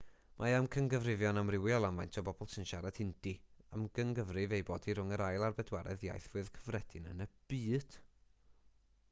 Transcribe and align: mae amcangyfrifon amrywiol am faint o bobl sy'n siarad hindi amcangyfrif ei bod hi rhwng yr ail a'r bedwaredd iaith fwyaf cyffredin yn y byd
mae 0.37 0.53
amcangyfrifon 0.59 1.39
amrywiol 1.41 1.85
am 1.89 1.99
faint 2.01 2.17
o 2.21 2.23
bobl 2.29 2.49
sy'n 2.53 2.65
siarad 2.71 3.01
hindi 3.01 3.33
amcangyfrif 3.81 4.57
ei 4.59 4.65
bod 4.71 4.89
hi 4.89 4.97
rhwng 5.01 5.15
yr 5.19 5.25
ail 5.27 5.47
a'r 5.51 5.59
bedwaredd 5.61 6.09
iaith 6.09 6.27
fwyaf 6.35 6.53
cyffredin 6.59 7.09
yn 7.13 7.25
y 7.29 7.31
byd 7.55 8.01